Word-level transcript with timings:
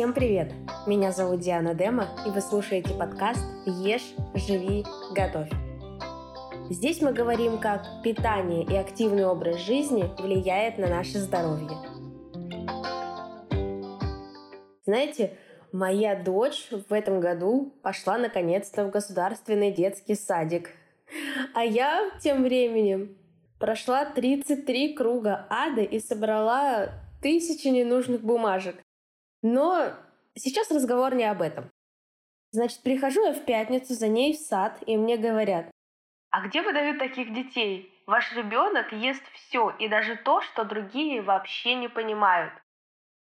Всем 0.00 0.14
привет! 0.14 0.50
Меня 0.86 1.12
зовут 1.12 1.40
Диана 1.40 1.74
Дема, 1.74 2.08
и 2.26 2.30
вы 2.30 2.40
слушаете 2.40 2.94
подкаст 2.94 3.44
«Ешь, 3.66 4.14
живи, 4.34 4.82
готовь». 5.14 5.50
Здесь 6.70 7.02
мы 7.02 7.12
говорим, 7.12 7.58
как 7.58 7.84
питание 8.02 8.64
и 8.64 8.74
активный 8.76 9.26
образ 9.26 9.60
жизни 9.60 10.10
влияет 10.18 10.78
на 10.78 10.86
наше 10.86 11.18
здоровье. 11.18 11.76
Знаете, 14.86 15.36
моя 15.70 16.14
дочь 16.14 16.70
в 16.70 16.94
этом 16.94 17.20
году 17.20 17.74
пошла 17.82 18.16
наконец-то 18.16 18.86
в 18.86 18.90
государственный 18.90 19.70
детский 19.70 20.14
садик. 20.14 20.70
А 21.54 21.62
я 21.62 22.10
тем 22.22 22.42
временем 22.42 23.18
прошла 23.58 24.06
33 24.06 24.94
круга 24.94 25.46
ада 25.50 25.82
и 25.82 26.00
собрала 26.00 26.88
тысячи 27.20 27.68
ненужных 27.68 28.22
бумажек. 28.22 28.76
Но 29.42 29.92
сейчас 30.34 30.70
разговор 30.70 31.14
не 31.14 31.24
об 31.24 31.42
этом. 31.42 31.70
Значит, 32.52 32.82
прихожу 32.82 33.24
я 33.24 33.32
в 33.32 33.44
пятницу 33.44 33.94
за 33.94 34.08
ней 34.08 34.36
в 34.36 34.40
сад, 34.40 34.78
и 34.86 34.96
мне 34.96 35.16
говорят, 35.16 35.70
а 36.30 36.46
где 36.46 36.62
выдают 36.62 36.98
таких 36.98 37.34
детей? 37.34 37.92
Ваш 38.06 38.34
ребенок 38.36 38.92
ест 38.92 39.22
все, 39.34 39.70
и 39.78 39.88
даже 39.88 40.16
то, 40.16 40.40
что 40.40 40.64
другие 40.64 41.22
вообще 41.22 41.74
не 41.74 41.88
понимают. 41.88 42.52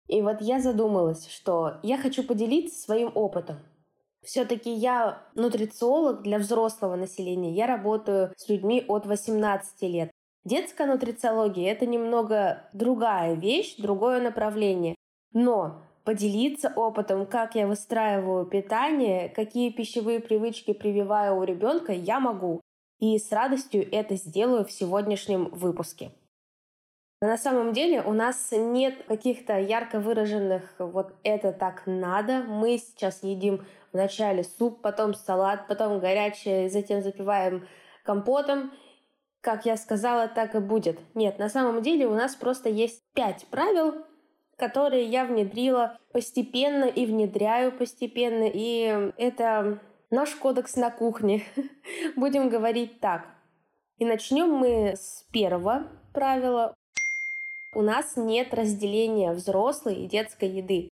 И 0.08 0.22
вот 0.22 0.40
я 0.40 0.58
задумалась, 0.58 1.28
что 1.28 1.78
я 1.82 1.98
хочу 1.98 2.22
поделиться 2.22 2.80
своим 2.80 3.10
опытом. 3.14 3.58
Все-таки 4.22 4.70
я 4.70 5.22
нутрициолог 5.34 6.22
для 6.22 6.38
взрослого 6.38 6.96
населения. 6.96 7.54
Я 7.54 7.66
работаю 7.66 8.32
с 8.36 8.48
людьми 8.48 8.84
от 8.88 9.06
18 9.06 9.82
лет. 9.82 10.10
Детская 10.44 10.86
нутрициология– 10.86 11.72
это 11.72 11.86
немного 11.86 12.68
другая 12.72 13.34
вещь, 13.34 13.76
другое 13.76 14.20
направление. 14.20 14.94
Но 15.32 15.82
поделиться 16.04 16.72
опытом, 16.76 17.26
как 17.26 17.54
я 17.54 17.66
выстраиваю 17.66 18.46
питание, 18.46 19.28
какие 19.30 19.70
пищевые 19.70 20.20
привычки 20.20 20.72
прививаю 20.72 21.36
у 21.36 21.44
ребенка, 21.44 21.92
я 21.92 22.20
могу. 22.20 22.60
И 23.00 23.18
с 23.18 23.32
радостью 23.32 23.86
это 23.90 24.14
сделаю 24.16 24.64
в 24.64 24.70
сегодняшнем 24.70 25.46
выпуске. 25.46 26.12
На 27.20 27.38
самом 27.38 27.72
деле 27.72 28.02
у 28.02 28.12
нас 28.12 28.52
нет 28.52 29.04
каких-то 29.08 29.58
ярко 29.58 29.98
выраженных 29.98 30.74
вот 30.78 31.14
это 31.22 31.52
так 31.52 31.84
надо. 31.86 32.42
Мы 32.42 32.76
сейчас 32.76 33.22
едим 33.22 33.64
вначале 33.92 34.44
суп, 34.44 34.82
потом 34.82 35.14
салат, 35.14 35.66
потом 35.66 36.00
горячее, 36.00 36.68
затем 36.68 37.02
запиваем 37.02 37.66
компотом. 38.04 38.72
Как 39.40 39.64
я 39.64 39.76
сказала, 39.78 40.28
так 40.28 40.54
и 40.54 40.58
будет. 40.58 40.98
Нет, 41.14 41.38
на 41.38 41.48
самом 41.48 41.80
деле 41.80 42.06
у 42.06 42.14
нас 42.14 42.34
просто 42.34 42.68
есть 42.68 43.00
пять 43.14 43.46
правил, 43.46 44.04
которые 44.56 45.04
я 45.04 45.24
внедрила 45.24 45.98
постепенно 46.12 46.84
и 46.84 47.06
внедряю 47.06 47.72
постепенно. 47.72 48.50
И 48.52 49.12
это 49.16 49.80
наш 50.10 50.30
кодекс 50.34 50.76
на 50.76 50.90
кухне. 50.90 51.44
Будем 52.16 52.48
говорить 52.48 53.00
так. 53.00 53.26
И 53.98 54.04
начнем 54.04 54.50
мы 54.50 54.94
с 54.96 55.24
первого 55.32 55.86
правила. 56.12 56.74
У 57.74 57.82
нас 57.82 58.16
нет 58.16 58.54
разделения 58.54 59.32
взрослой 59.32 59.96
и 59.96 60.08
детской 60.08 60.48
еды. 60.48 60.88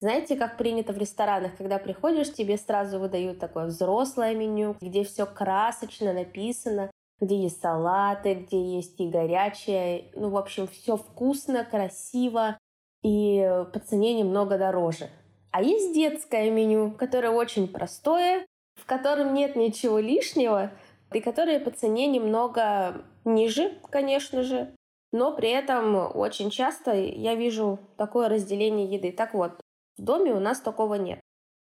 Знаете, 0.00 0.36
как 0.36 0.56
принято 0.56 0.94
в 0.94 0.98
ресторанах, 0.98 1.56
когда 1.58 1.78
приходишь, 1.78 2.32
тебе 2.32 2.56
сразу 2.56 2.98
выдают 2.98 3.38
такое 3.38 3.66
взрослое 3.66 4.34
меню, 4.34 4.76
где 4.80 5.04
все 5.04 5.26
красочно 5.26 6.14
написано, 6.14 6.90
где 7.20 7.36
есть 7.42 7.60
салаты, 7.60 8.34
где 8.34 8.76
есть 8.76 8.98
и 8.98 9.08
горячее. 9.08 10.10
Ну, 10.14 10.30
в 10.30 10.38
общем, 10.38 10.68
все 10.68 10.96
вкусно, 10.96 11.64
красиво, 11.64 12.56
и 13.02 13.64
по 13.72 13.78
цене 13.78 14.14
немного 14.14 14.58
дороже. 14.58 15.10
А 15.50 15.62
есть 15.62 15.94
детское 15.94 16.50
меню, 16.50 16.92
которое 16.92 17.30
очень 17.30 17.68
простое, 17.68 18.46
в 18.76 18.86
котором 18.86 19.34
нет 19.34 19.56
ничего 19.56 19.98
лишнего, 19.98 20.70
и 21.12 21.20
которое 21.20 21.60
по 21.60 21.70
цене 21.70 22.06
немного 22.06 23.04
ниже, 23.24 23.78
конечно 23.90 24.42
же, 24.42 24.72
но 25.12 25.32
при 25.34 25.50
этом 25.50 26.16
очень 26.16 26.50
часто 26.50 26.94
я 26.94 27.34
вижу 27.34 27.80
такое 27.96 28.28
разделение 28.28 28.86
еды. 28.86 29.10
Так 29.10 29.34
вот, 29.34 29.60
в 29.98 30.02
доме 30.02 30.32
у 30.32 30.40
нас 30.40 30.60
такого 30.60 30.94
нет. 30.94 31.20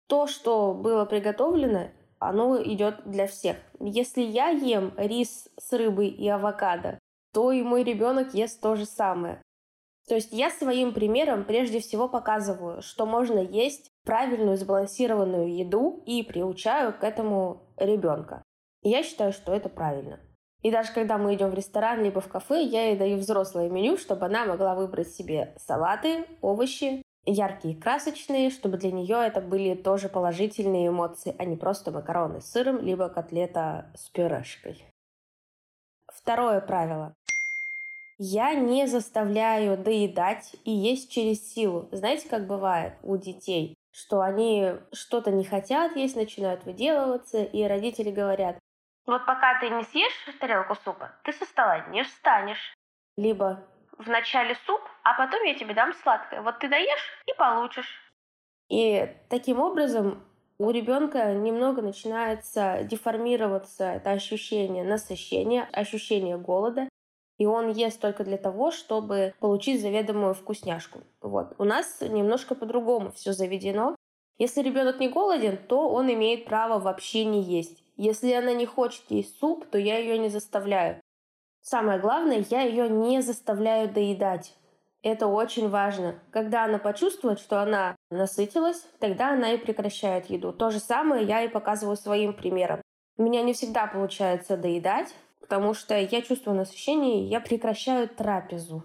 То, 0.08 0.28
что 0.28 0.74
было 0.74 1.06
приготовлено, 1.06 1.88
оно 2.20 2.62
идет 2.62 3.02
для 3.06 3.28
всех. 3.28 3.56
Если 3.80 4.22
я 4.22 4.50
ем 4.50 4.94
рис 4.98 5.50
с 5.58 5.72
рыбой 5.72 6.10
и 6.10 6.28
авокадо, 6.28 7.00
то 7.34 7.54
и 7.54 7.62
мой 7.62 7.84
ребенок 7.84 8.34
ест 8.34 8.60
то 8.62 8.76
же 8.76 8.86
самое. 8.86 9.42
То 10.08 10.16
есть 10.16 10.32
я 10.32 10.50
своим 10.50 10.94
примером 10.94 11.46
прежде 11.46 11.80
всего 11.80 12.10
показываю, 12.10 12.82
что 12.82 13.06
можно 13.06 13.40
есть 13.40 13.92
правильную 14.04 14.58
сбалансированную 14.58 15.56
еду 15.56 16.04
и 16.06 16.24
приучаю 16.24 16.94
к 16.98 17.04
этому 17.04 17.74
ребенка. 17.78 18.44
И 18.82 18.90
я 18.90 19.04
считаю, 19.04 19.32
что 19.32 19.54
это 19.54 19.70
правильно. 19.70 20.20
И 20.62 20.72
даже 20.72 20.92
когда 20.94 21.18
мы 21.18 21.34
идем 21.34 21.50
в 21.50 21.54
ресторан 21.56 22.04
либо 22.04 22.22
в 22.22 22.28
кафе, 22.28 22.64
я 22.64 22.90
ей 22.90 22.98
даю 22.98 23.18
взрослое 23.18 23.70
меню, 23.70 23.98
чтобы 23.98 24.26
она 24.26 24.46
могла 24.46 24.76
выбрать 24.76 25.10
себе 25.10 25.56
салаты, 25.58 26.26
овощи, 26.42 27.02
яркие, 27.26 27.76
красочные, 27.76 28.50
чтобы 28.50 28.78
для 28.78 28.92
нее 28.92 29.18
это 29.26 29.42
были 29.42 29.76
тоже 29.76 30.10
положительные 30.10 30.90
эмоции, 30.90 31.36
а 31.38 31.46
не 31.46 31.56
просто 31.56 31.92
макароны 31.92 32.42
с 32.42 32.52
сыром, 32.52 32.80
либо 32.80 33.10
котлета 33.10 33.92
с 33.96 34.10
пюрешкой. 34.10 34.84
Второе 36.08 36.62
правило. 36.62 37.16
Я 38.24 38.54
не 38.54 38.86
заставляю 38.86 39.76
доедать 39.80 40.56
и 40.64 40.70
есть 40.70 41.12
через 41.12 41.56
силу. 41.56 41.90
Знаете, 41.92 42.30
как 42.30 42.46
бывает 42.46 42.94
у 43.02 43.18
детей? 43.18 43.74
Что 43.92 44.22
они 44.22 44.74
что-то 44.94 45.32
не 45.32 45.44
хотят 45.44 45.96
есть, 45.96 46.16
начинают 46.16 46.64
выделываться, 46.64 47.42
и 47.42 47.64
родители 47.64 48.12
говорят, 48.12 48.60
вот 49.08 49.26
пока 49.26 49.60
ты 49.60 49.72
не 49.72 49.82
съешь 49.86 50.14
тарелку 50.40 50.76
супа, 50.76 51.16
ты 51.24 51.34
со 51.34 51.46
стола 51.46 51.88
не 51.88 52.04
встанешь. 52.04 52.76
Либо 53.18 53.66
вначале 53.98 54.56
суп, 54.68 54.82
а 55.02 55.16
потом 55.16 55.42
я 55.42 55.56
тебе 55.56 55.74
дам 55.74 55.92
сладкое. 56.04 56.44
Вот 56.44 56.60
ты 56.60 56.70
доешь 56.70 57.24
и 57.26 57.34
получишь. 57.36 58.14
И 58.70 59.18
таким 59.32 59.60
образом 59.60 60.24
у 60.60 60.70
ребенка 60.70 61.34
немного 61.34 61.82
начинается 61.82 62.84
деформироваться 62.84 63.86
это 63.86 64.12
ощущение 64.12 64.84
насыщения, 64.84 65.68
ощущение 65.74 66.38
голода, 66.38 66.88
и 67.42 67.46
он 67.48 67.72
ест 67.72 68.00
только 68.00 68.24
для 68.24 68.38
того, 68.38 68.70
чтобы 68.70 69.34
получить 69.40 69.82
заведомую 69.82 70.36
вкусняшку. 70.36 71.00
Вот. 71.22 71.56
У 71.58 71.64
нас 71.64 72.00
немножко 72.00 72.54
по-другому 72.54 73.12
все 73.14 73.34
заведено. 73.34 73.96
Если 74.38 74.62
ребенок 74.62 75.00
не 75.00 75.10
голоден, 75.10 75.58
то 75.58 75.90
он 75.90 76.14
имеет 76.14 76.46
право 76.46 76.78
вообще 76.78 77.26
не 77.26 77.42
есть. 77.42 77.84
Если 77.98 78.32
она 78.32 78.54
не 78.54 78.68
хочет 78.68 79.02
есть 79.10 79.40
суп, 79.40 79.66
то 79.72 79.80
я 79.80 79.98
ее 79.98 80.20
не 80.20 80.30
заставляю. 80.30 81.02
Самое 81.62 82.00
главное, 82.00 82.46
я 82.52 82.62
ее 82.62 82.88
не 82.88 83.22
заставляю 83.22 83.92
доедать. 83.92 84.56
Это 85.02 85.26
очень 85.26 85.68
важно. 85.68 86.20
Когда 86.30 86.66
она 86.66 86.78
почувствует, 86.78 87.40
что 87.40 87.60
она 87.60 87.96
насытилась, 88.12 88.86
тогда 89.00 89.32
она 89.32 89.54
и 89.54 89.58
прекращает 89.58 90.30
еду. 90.30 90.54
То 90.54 90.70
же 90.70 90.78
самое 90.80 91.26
я 91.26 91.42
и 91.42 91.48
показываю 91.48 91.98
своим 91.98 92.34
примером. 92.34 92.84
У 93.18 93.24
меня 93.24 93.42
не 93.42 93.54
всегда 93.54 93.88
получается 93.88 94.58
доедать, 94.58 95.16
потому 95.52 95.74
что 95.74 96.00
я 96.00 96.22
чувствую 96.22 96.56
насыщение, 96.56 97.26
и 97.26 97.28
я 97.28 97.42
прекращаю 97.42 98.08
трапезу. 98.08 98.84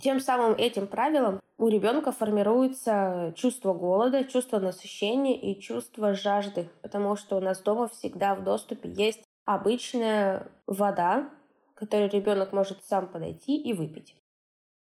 Тем 0.00 0.20
самым 0.20 0.54
этим 0.54 0.86
правилом 0.86 1.38
у 1.58 1.68
ребенка 1.68 2.12
формируется 2.12 3.34
чувство 3.36 3.74
голода, 3.74 4.24
чувство 4.24 4.58
насыщения 4.58 5.38
и 5.38 5.60
чувство 5.60 6.14
жажды, 6.14 6.70
потому 6.80 7.14
что 7.16 7.36
у 7.36 7.40
нас 7.40 7.60
дома 7.60 7.88
всегда 7.88 8.34
в 8.34 8.42
доступе 8.42 8.88
есть 8.90 9.22
обычная 9.44 10.50
вода, 10.66 11.28
которую 11.74 12.10
ребенок 12.10 12.54
может 12.54 12.82
сам 12.84 13.08
подойти 13.08 13.60
и 13.60 13.74
выпить. 13.74 14.16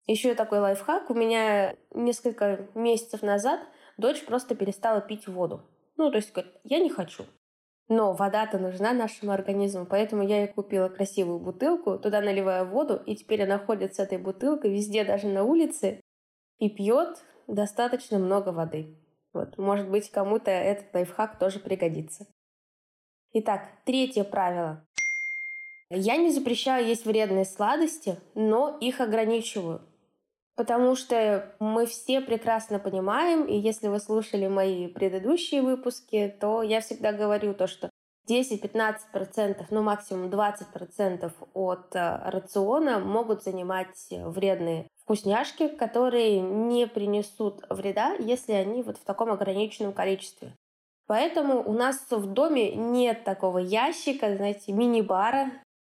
Еще 0.07 0.35
такой 0.35 0.59
лайфхак. 0.59 1.09
У 1.09 1.13
меня 1.13 1.77
несколько 1.93 2.67
месяцев 2.75 3.21
назад 3.21 3.61
дочь 3.95 4.25
просто 4.25 4.53
перестала 4.53 4.99
пить 4.99 5.29
воду. 5.29 5.61
Ну, 5.95 6.11
то 6.11 6.17
есть 6.17 6.33
говорит, 6.33 6.51
я 6.65 6.79
не 6.79 6.89
хочу. 6.89 7.23
Но 7.87 8.13
вода-то 8.13 8.57
нужна 8.57 8.93
нашему 8.93 9.31
организму, 9.31 9.85
поэтому 9.85 10.23
я 10.23 10.39
ей 10.39 10.47
купила 10.47 10.89
красивую 10.89 11.39
бутылку, 11.39 11.99
туда 11.99 12.19
наливаю 12.19 12.67
воду, 12.67 12.99
и 13.05 13.15
теперь 13.15 13.43
она 13.43 13.59
ходит 13.59 13.95
с 13.95 13.99
этой 13.99 14.17
бутылкой 14.17 14.71
везде, 14.71 15.03
даже 15.03 15.27
на 15.27 15.43
улице, 15.43 16.01
и 16.57 16.69
пьет 16.69 17.23
достаточно 17.47 18.17
много 18.17 18.49
воды. 18.49 18.97
Вот, 19.33 19.57
может 19.57 19.89
быть, 19.89 20.09
кому-то 20.09 20.49
этот 20.49 20.93
лайфхак 20.93 21.37
тоже 21.37 21.59
пригодится. 21.59 22.25
Итак, 23.33 23.69
третье 23.85 24.23
правило. 24.23 24.87
Я 25.89 26.17
не 26.17 26.31
запрещаю 26.31 26.87
есть 26.87 27.05
вредные 27.05 27.45
сладости, 27.45 28.17
но 28.33 28.77
их 28.79 29.01
ограничиваю. 29.01 29.81
Потому 30.55 30.95
что 30.95 31.53
мы 31.59 31.85
все 31.85 32.21
прекрасно 32.21 32.79
понимаем, 32.79 33.43
и 33.45 33.57
если 33.57 33.87
вы 33.89 33.99
слушали 33.99 34.47
мои 34.47 34.87
предыдущие 34.87 35.61
выпуски, 35.61 36.33
то 36.39 36.61
я 36.61 36.79
всегда 36.79 37.11
говорю 37.11 37.53
то, 37.53 37.67
что 37.67 37.89
10-15%, 38.29 39.65
ну 39.69 39.83
максимум 39.83 40.29
20% 40.29 41.31
от 41.53 41.95
э, 41.95 42.29
рациона 42.29 42.99
могут 42.99 43.43
занимать 43.43 44.07
вредные 44.09 44.87
вкусняшки, 45.03 45.67
которые 45.67 46.39
не 46.39 46.87
принесут 46.87 47.61
вреда, 47.69 48.13
если 48.13 48.53
они 48.53 48.81
вот 48.81 48.97
в 48.97 49.03
таком 49.03 49.31
ограниченном 49.31 49.93
количестве. 49.93 50.55
Поэтому 51.07 51.61
у 51.61 51.73
нас 51.73 52.07
в 52.09 52.25
доме 52.33 52.73
нет 52.75 53.23
такого 53.23 53.59
ящика, 53.59 54.35
знаете, 54.35 54.71
мини-бара, 54.71 55.51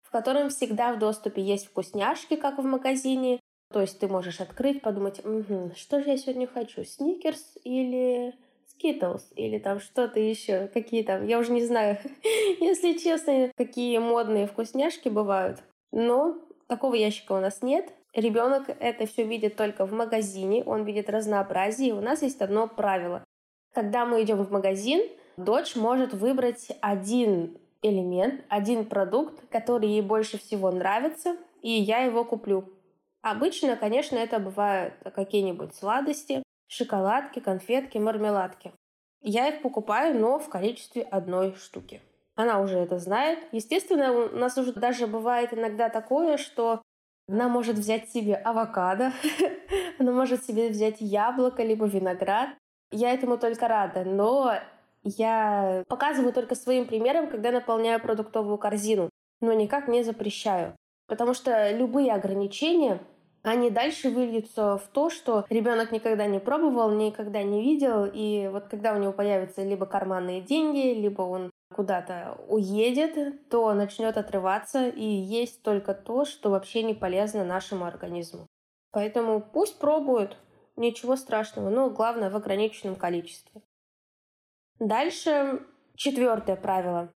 в 0.04 0.12
котором 0.12 0.50
всегда 0.50 0.94
в 0.94 1.00
доступе 1.00 1.42
есть 1.42 1.68
вкусняшки, 1.68 2.36
как 2.36 2.57
в 2.57 2.63
магазине. 2.63 3.39
То 3.71 3.81
есть 3.81 3.99
ты 3.99 4.07
можешь 4.07 4.39
открыть, 4.39 4.81
подумать, 4.81 5.23
угу, 5.25 5.71
что 5.75 6.01
же 6.01 6.09
я 6.09 6.17
сегодня 6.17 6.47
хочу, 6.47 6.83
сникерс 6.83 7.57
или 7.63 8.33
Skittles 8.77 9.23
или 9.35 9.59
там 9.59 9.79
что-то 9.79 10.19
еще, 10.19 10.67
какие 10.67 11.03
там, 11.03 11.25
я 11.25 11.39
уже 11.39 11.51
не 11.51 11.65
знаю, 11.65 11.97
если 12.59 12.93
честно, 12.97 13.51
какие 13.55 13.97
модные 13.97 14.47
вкусняшки 14.47 15.09
бывают. 15.09 15.59
Но 15.91 16.37
такого 16.67 16.95
ящика 16.95 17.33
у 17.33 17.39
нас 17.39 17.61
нет. 17.61 17.93
Ребенок 18.13 18.69
это 18.79 19.05
все 19.05 19.23
видит 19.23 19.55
только 19.55 19.85
в 19.85 19.93
магазине, 19.93 20.63
он 20.63 20.85
видит 20.85 21.09
разнообразие. 21.09 21.93
У 21.93 22.01
нас 22.01 22.21
есть 22.21 22.41
одно 22.41 22.67
правило. 22.67 23.23
Когда 23.73 24.05
мы 24.05 24.23
идем 24.23 24.43
в 24.43 24.51
магазин, 24.51 25.07
дочь 25.35 25.75
может 25.75 26.13
выбрать 26.13 26.69
один 26.81 27.57
элемент, 27.81 28.43
один 28.49 28.85
продукт, 28.85 29.47
который 29.49 29.89
ей 29.89 30.01
больше 30.01 30.39
всего 30.39 30.71
нравится, 30.71 31.37
и 31.61 31.69
я 31.69 31.99
его 31.99 32.23
куплю. 32.23 32.69
Обычно, 33.21 33.75
конечно, 33.75 34.15
это 34.15 34.39
бывают 34.39 34.93
какие-нибудь 35.13 35.75
сладости, 35.75 36.43
шоколадки, 36.67 37.39
конфетки, 37.39 37.97
мармеладки. 37.97 38.73
Я 39.21 39.47
их 39.47 39.61
покупаю, 39.61 40.19
но 40.19 40.39
в 40.39 40.49
количестве 40.49 41.01
одной 41.01 41.55
штуки. 41.55 42.01
Она 42.35 42.59
уже 42.59 42.77
это 42.77 42.99
знает. 42.99 43.39
Естественно, 43.51 44.11
у 44.11 44.29
нас 44.35 44.57
уже 44.57 44.71
даже 44.71 45.07
бывает 45.07 45.53
иногда 45.53 45.89
такое, 45.89 46.37
что 46.37 46.81
она 47.27 47.49
может 47.49 47.77
взять 47.77 48.09
себе 48.09 48.35
авокадо, 48.35 49.11
она 49.99 50.11
может 50.11 50.45
себе 50.45 50.69
взять 50.69 51.01
яблоко, 51.01 51.63
либо 51.63 51.85
виноград. 51.85 52.49
Я 52.91 53.13
этому 53.13 53.37
только 53.37 53.67
рада, 53.67 54.05
но 54.05 54.53
я 55.03 55.83
показываю 55.89 56.31
только 56.31 56.55
своим 56.55 56.85
примером, 56.85 57.29
когда 57.29 57.51
наполняю 57.51 57.99
продуктовую 57.99 58.57
корзину, 58.57 59.09
но 59.41 59.51
никак 59.53 59.87
не 59.87 60.03
запрещаю. 60.03 60.73
Потому 61.07 61.33
что 61.33 61.71
любые 61.71 62.13
ограничения 62.13 63.01
они 63.44 63.69
дальше 63.69 64.09
выльются 64.09 64.77
в 64.77 64.88
то, 64.89 65.09
что 65.09 65.45
ребенок 65.50 65.92
никогда 65.92 66.27
не 66.27 66.39
пробовал, 66.39 66.92
никогда 66.92 67.44
не 67.44 67.62
видел, 67.62 68.06
и 68.06 68.50
вот 68.51 68.68
когда 68.68 68.94
у 68.94 69.00
него 69.00 69.13
появятся 69.13 69.63
либо 69.63 69.86
карманные 69.86 70.42
деньги, 70.42 70.94
либо 70.94 71.21
он 71.21 71.51
куда-то 71.74 72.38
уедет, 72.50 73.50
то 73.50 73.74
начнет 73.74 74.18
отрываться 74.18 74.88
и 74.88 75.04
есть 75.04 75.62
только 75.62 75.94
то, 75.94 76.25
что 76.25 76.50
вообще 76.50 76.83
не 76.83 76.94
полезно 76.94 77.45
нашему 77.45 77.86
организму. 77.86 78.48
Поэтому 78.92 79.42
пусть 79.42 79.80
пробуют, 79.80 80.38
ничего 80.75 81.15
страшного, 81.15 81.69
но 81.69 81.89
главное 81.89 82.30
в 82.30 82.36
ограниченном 82.36 82.95
количестве. 82.95 83.62
Дальше 84.80 85.65
четвертое 85.95 86.56
правило. 86.56 87.12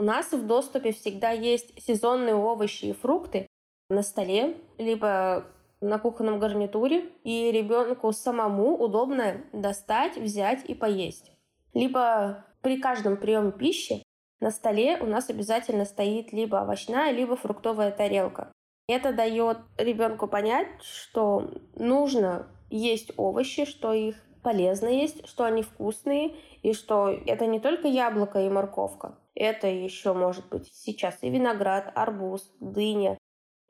У 0.00 0.02
нас 0.02 0.32
в 0.32 0.46
доступе 0.46 0.92
всегда 0.92 1.30
есть 1.30 1.78
сезонные 1.78 2.34
овощи 2.34 2.86
и 2.86 2.92
фрукты, 2.94 3.46
на 3.90 4.02
столе, 4.02 4.56
либо 4.78 5.44
на 5.82 5.98
кухонном 5.98 6.38
гарнитуре, 6.38 7.10
и 7.22 7.52
ребенку 7.52 8.10
самому 8.10 8.78
удобно 8.78 9.42
достать, 9.52 10.16
взять 10.16 10.64
и 10.64 10.72
поесть. 10.72 11.30
Либо 11.74 12.46
при 12.62 12.80
каждом 12.80 13.18
приеме 13.18 13.52
пищи 13.52 14.02
на 14.40 14.50
столе 14.50 14.96
у 15.02 15.04
нас 15.04 15.28
обязательно 15.28 15.84
стоит 15.84 16.32
либо 16.32 16.56
овощная, 16.56 17.10
либо 17.10 17.36
фруктовая 17.36 17.90
тарелка. 17.90 18.50
Это 18.88 19.12
дает 19.12 19.58
ребенку 19.76 20.28
понять, 20.28 20.82
что 20.82 21.50
нужно 21.74 22.46
есть 22.70 23.12
овощи, 23.18 23.66
что 23.66 23.92
их 23.92 24.16
полезно 24.42 24.88
есть, 24.88 25.28
что 25.28 25.44
они 25.44 25.60
вкусные, 25.62 26.36
и 26.62 26.72
что 26.72 27.10
это 27.10 27.44
не 27.44 27.60
только 27.60 27.86
яблоко 27.86 28.40
и 28.40 28.48
морковка. 28.48 29.18
Это 29.34 29.68
еще 29.68 30.12
может 30.12 30.48
быть 30.48 30.70
сейчас 30.72 31.18
и 31.22 31.30
виноград, 31.30 31.92
арбуз, 31.94 32.50
дыня, 32.60 33.16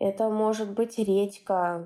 это 0.00 0.30
может 0.30 0.72
быть 0.72 0.98
редька, 0.98 1.84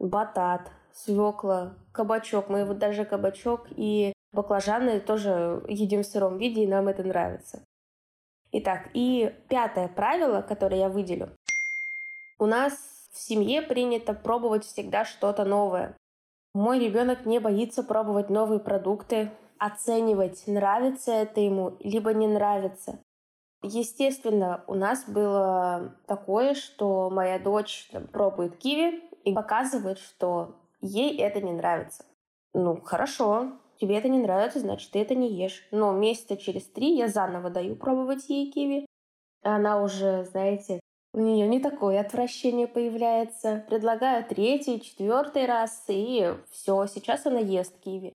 батат, 0.00 0.70
свекла, 0.92 1.74
кабачок. 1.92 2.48
Мы 2.48 2.64
вот 2.64 2.78
даже 2.78 3.04
кабачок 3.04 3.68
и 3.70 4.12
баклажаны 4.32 5.00
тоже 5.00 5.64
едим 5.68 6.02
в 6.02 6.06
сыром 6.06 6.38
виде, 6.38 6.64
и 6.64 6.66
нам 6.66 6.88
это 6.88 7.04
нравится. 7.04 7.64
Итак, 8.50 8.90
и 8.94 9.32
пятое 9.48 9.88
правило, 9.88 10.42
которое 10.42 10.80
я 10.80 10.88
выделю. 10.88 11.30
У 12.38 12.46
нас 12.46 12.72
в 13.12 13.18
семье 13.18 13.62
принято 13.62 14.12
пробовать 14.12 14.64
всегда 14.64 15.04
что-то 15.04 15.44
новое. 15.44 15.96
Мой 16.54 16.80
ребенок 16.80 17.24
не 17.24 17.38
боится 17.38 17.84
пробовать 17.84 18.28
новые 18.28 18.58
продукты, 18.58 19.30
оценивать, 19.58 20.46
нравится 20.48 21.12
это 21.12 21.40
ему, 21.40 21.76
либо 21.78 22.12
не 22.12 22.26
нравится. 22.26 22.98
Естественно, 23.62 24.64
у 24.66 24.74
нас 24.74 25.08
было 25.08 25.94
такое, 26.06 26.54
что 26.54 27.10
моя 27.10 27.38
дочь 27.38 27.88
там, 27.92 28.08
пробует 28.08 28.56
киви 28.56 29.02
и 29.24 29.32
показывает, 29.32 29.98
что 29.98 30.56
ей 30.80 31.16
это 31.18 31.40
не 31.40 31.52
нравится. 31.52 32.04
Ну, 32.54 32.80
хорошо, 32.80 33.52
тебе 33.80 33.96
это 33.96 34.08
не 34.08 34.18
нравится, 34.18 34.58
значит, 34.58 34.90
ты 34.90 35.00
это 35.00 35.14
не 35.14 35.32
ешь. 35.32 35.66
Но 35.70 35.92
месяца 35.92 36.36
через 36.36 36.64
три 36.64 36.96
я 36.96 37.06
заново 37.06 37.50
даю 37.50 37.76
пробовать 37.76 38.28
ей 38.28 38.50
киви. 38.50 38.84
Она 39.42 39.80
уже, 39.80 40.24
знаете, 40.24 40.80
у 41.14 41.20
нее 41.20 41.46
не 41.46 41.60
такое 41.60 42.00
отвращение 42.00 42.66
появляется. 42.66 43.64
Предлагаю 43.68 44.24
третий, 44.24 44.80
четвертый 44.80 45.46
раз, 45.46 45.84
и 45.88 46.34
все, 46.50 46.86
сейчас 46.86 47.26
она 47.26 47.38
ест 47.38 47.78
киви. 47.78 48.12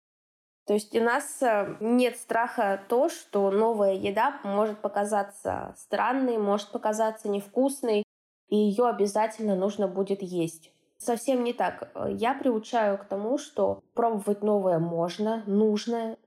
То 0.65 0.73
есть 0.73 0.95
у 0.95 1.01
нас 1.01 1.41
э, 1.41 1.75
нет 1.81 2.17
страха 2.17 2.81
то, 2.87 3.09
что 3.09 3.51
новая 3.51 3.93
еда 3.93 4.39
может 4.43 4.79
показаться 4.79 5.73
странной, 5.77 6.37
может 6.37 6.71
показаться 6.71 7.27
невкусной, 7.27 8.03
и 8.47 8.55
ее 8.55 8.87
обязательно 8.87 9.55
нужно 9.55 9.87
будет 9.87 10.21
есть. 10.21 10.71
Совсем 10.97 11.43
не 11.43 11.51
так. 11.51 11.91
Я 12.07 12.33
приучаю 12.33 12.97
к 12.97 13.05
тому, 13.05 13.37
что 13.37 13.81
пробовать 13.93 14.41
новое 14.41 14.79
можно, 14.79 15.43
нужно, 15.47 16.17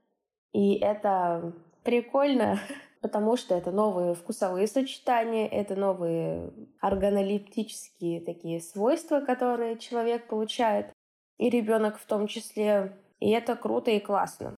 и 0.53 0.75
это 0.75 1.53
прикольно, 1.83 2.59
потому 3.01 3.37
что 3.37 3.55
это 3.55 3.71
новые 3.71 4.13
вкусовые 4.13 4.67
сочетания, 4.67 5.47
это 5.47 5.75
новые 5.75 6.53
органолептические 6.79 8.21
такие 8.21 8.61
свойства, 8.61 9.19
которые 9.19 9.79
человек 9.79 10.27
получает, 10.27 10.91
и 11.39 11.49
ребенок 11.49 11.97
в 11.97 12.05
том 12.05 12.27
числе 12.27 12.95
и 13.19 13.29
это 13.29 13.55
круто 13.55 13.91
и 13.91 13.99
классно. 13.99 14.55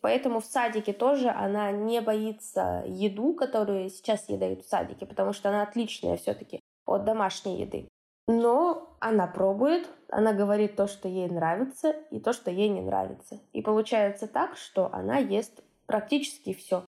Поэтому 0.00 0.40
в 0.40 0.44
садике 0.44 0.92
тоже 0.92 1.30
она 1.30 1.72
не 1.72 2.00
боится 2.00 2.84
еду, 2.86 3.34
которую 3.34 3.88
сейчас 3.88 4.28
ей 4.28 4.36
дают 4.36 4.62
в 4.62 4.68
садике, 4.68 5.06
потому 5.06 5.32
что 5.32 5.48
она 5.48 5.62
отличная 5.62 6.18
все-таки 6.18 6.60
от 6.84 7.04
домашней 7.04 7.62
еды. 7.62 7.88
Но 8.26 8.96
она 9.00 9.26
пробует, 9.26 9.88
она 10.08 10.32
говорит 10.32 10.76
то, 10.76 10.86
что 10.86 11.08
ей 11.08 11.28
нравится, 11.28 11.90
и 12.10 12.20
то, 12.20 12.32
что 12.32 12.50
ей 12.50 12.68
не 12.68 12.80
нравится. 12.80 13.40
И 13.52 13.62
получается 13.62 14.26
так, 14.26 14.56
что 14.56 14.92
она 14.92 15.18
ест 15.18 15.62
практически 15.86 16.54
все. 16.54 16.84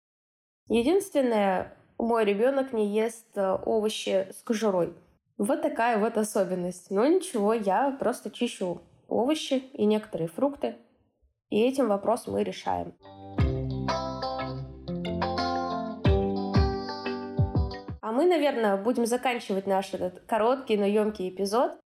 Единственное, 0.68 1.76
мой 1.98 2.24
ребенок 2.24 2.72
не 2.72 2.86
ест 2.86 3.26
э, 3.36 3.58
овощи 3.64 4.28
с 4.32 4.42
кожурой. 4.42 4.94
Вот 5.36 5.62
такая 5.62 5.98
вот 5.98 6.16
особенность. 6.16 6.90
Но 6.90 7.06
ничего, 7.06 7.52
я 7.52 7.90
просто 7.98 8.30
чищу 8.30 8.80
овощи 9.08 9.54
и 9.72 9.84
некоторые 9.84 10.28
фрукты. 10.28 10.76
И 11.54 11.60
этим 11.60 11.86
вопрос 11.86 12.26
мы 12.26 12.42
решаем. 12.42 12.94
А 18.02 18.10
мы, 18.10 18.26
наверное, 18.26 18.76
будем 18.76 19.06
заканчивать 19.06 19.68
наш 19.68 19.94
этот 19.94 20.22
короткий, 20.26 20.76
но 20.76 20.84
емкий 20.84 21.28
эпизод. 21.28 21.78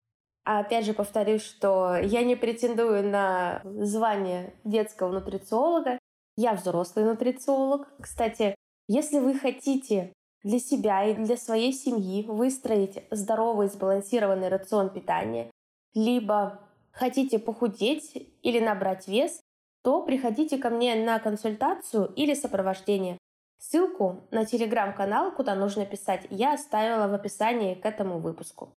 А 0.47 0.61
опять 0.61 0.87
же 0.87 0.95
повторюсь, 0.95 1.43
что 1.43 1.99
я 2.03 2.25
не 2.25 2.35
претендую 2.35 3.11
на 3.11 3.61
звание 3.63 4.55
детского 4.65 5.13
нутрициолога. 5.13 5.99
Я 6.39 6.55
взрослый 6.55 7.05
нутрициолог. 7.05 7.89
Кстати, 8.01 8.55
если 8.87 9.19
вы 9.19 9.39
хотите 9.39 10.15
для 10.45 10.61
себя 10.61 11.05
и 11.05 11.15
для 11.15 11.37
своей 11.37 11.75
семьи 11.75 12.25
выстроить 12.27 13.05
здоровый 13.11 13.69
сбалансированный 13.69 14.49
рацион 14.49 14.89
питания, 14.89 15.51
либо 15.93 16.59
хотите 16.91 17.39
похудеть 17.39 18.31
или 18.41 18.61
набрать 18.61 19.07
вес, 19.07 19.43
то 19.89 20.03
приходите 20.03 20.59
ко 20.59 20.69
мне 20.69 20.95
на 20.97 21.19
консультацию 21.19 22.13
или 22.15 22.35
сопровождение. 22.35 23.17
Ссылку 23.59 24.29
на 24.31 24.45
телеграм-канал, 24.45 25.33
куда 25.33 25.55
нужно 25.55 25.87
писать, 25.87 26.27
я 26.29 26.53
оставила 26.53 27.09
в 27.09 27.15
описании 27.15 27.75
к 27.75 27.87
этому 27.87 28.19
выпуску. 28.19 28.77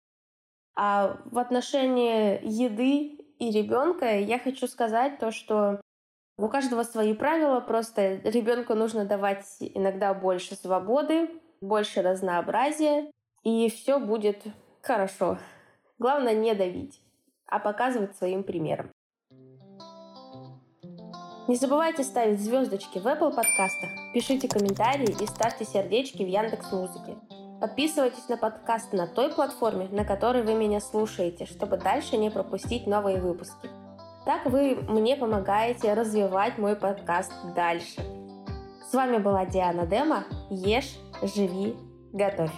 А 0.75 1.18
в 1.25 1.39
отношении 1.39 2.39
еды 2.44 3.18
и 3.39 3.50
ребенка 3.50 4.20
я 4.20 4.38
хочу 4.38 4.68
сказать 4.68 5.18
то, 5.18 5.32
что 5.32 5.82
у 6.38 6.48
каждого 6.48 6.84
свои 6.84 7.16
правила, 7.16 7.60
просто 7.60 8.18
ребенку 8.18 8.75
нужно 8.75 9.04
давать 9.04 9.48
иногда 9.62 10.13
больше 10.13 10.54
свободы, 10.54 11.32
больше 11.60 12.04
разнообразия, 12.04 13.10
и 13.42 13.68
все 13.72 14.00
будет 14.00 14.44
хорошо. 14.84 15.39
Главное 15.98 16.36
не 16.36 16.54
давить. 16.54 17.01
а 17.48 17.58
показывать 17.58 18.16
своим 18.16 18.44
примером. 18.44 18.92
Не 21.50 21.56
забывайте 21.56 22.03
ставить 22.03 22.39
звездочки 22.39 23.00
в 23.00 23.08
Apple 23.08 23.34
подкастах, 23.34 23.89
пишите 24.13 24.48
комментарии 24.48 25.15
и 25.20 25.25
ставьте 25.25 25.65
сердечки 25.65 26.22
в 26.22 26.27
Яндекс 26.27 26.72
Музыке. 26.72 27.18
Подписывайтесь 27.60 28.29
на 28.29 28.38
подкаст 28.38 28.94
на 28.94 29.08
той 29.08 29.34
платформе, 29.34 29.88
на 29.89 30.06
которой 30.06 30.44
вы 30.44 30.53
меня 30.53 30.79
слушаете, 30.79 31.48
чтобы 31.48 31.77
дальше 31.77 32.18
не 32.18 32.29
пропустить 32.29 32.86
новые 32.86 33.20
выпуски. 33.20 33.68
Так 34.27 34.46
вы 34.46 34.75
мне 34.75 35.15
помогаете 35.15 35.96
развивать 35.96 36.60
мой 36.60 36.75
подкаст 36.75 37.34
дальше. 37.56 38.00
С 38.88 38.94
вами 38.94 39.18
была 39.18 39.48
Диана 39.48 39.88
Дема. 39.88 40.25
Ешь, 40.51 41.00
живи, 41.24 41.75
готовь. 42.13 42.53